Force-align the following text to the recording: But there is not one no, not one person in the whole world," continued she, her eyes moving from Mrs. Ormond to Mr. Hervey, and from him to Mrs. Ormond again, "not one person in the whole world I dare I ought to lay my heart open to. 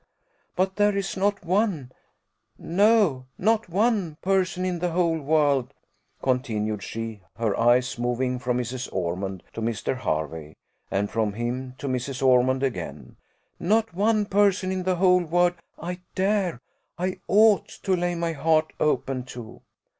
But 0.55 0.77
there 0.77 0.97
is 0.97 1.15
not 1.15 1.45
one 1.45 1.91
no, 2.57 3.27
not 3.37 3.69
one 3.69 4.17
person 4.23 4.65
in 4.65 4.79
the 4.79 4.89
whole 4.89 5.19
world," 5.19 5.75
continued 6.23 6.81
she, 6.81 7.21
her 7.37 7.55
eyes 7.55 7.99
moving 7.99 8.39
from 8.39 8.57
Mrs. 8.57 8.89
Ormond 8.91 9.43
to 9.53 9.61
Mr. 9.61 9.95
Hervey, 9.95 10.55
and 10.89 11.07
from 11.07 11.33
him 11.33 11.75
to 11.77 11.87
Mrs. 11.87 12.25
Ormond 12.25 12.63
again, 12.63 13.17
"not 13.59 13.93
one 13.93 14.25
person 14.25 14.71
in 14.71 14.81
the 14.81 14.95
whole 14.95 15.23
world 15.23 15.53
I 15.77 15.99
dare 16.15 16.61
I 16.97 17.19
ought 17.27 17.67
to 17.83 17.95
lay 17.95 18.15
my 18.15 18.31
heart 18.33 18.73
open 18.79 19.21
to. 19.25 19.61